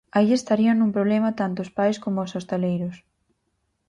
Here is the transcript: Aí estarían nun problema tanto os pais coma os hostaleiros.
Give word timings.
Aí 0.17 0.29
estarían 0.35 0.77
nun 0.77 0.95
problema 0.97 1.37
tanto 1.41 1.59
os 1.65 1.73
pais 1.77 1.97
coma 2.03 2.25
os 2.25 2.33
hostaleiros. 2.37 2.95